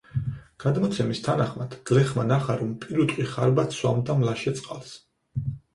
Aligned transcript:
გადმოცემის 0.63 1.21
თანახმად 1.27 1.75
გლეხმა 1.91 2.27
ნახა, 2.31 2.57
რომ 2.63 2.75
პირუტყვი 2.87 3.29
ხარბად 3.37 3.79
სვამდა 3.81 4.21
მლაშე 4.25 4.59
წყალს. 4.63 5.01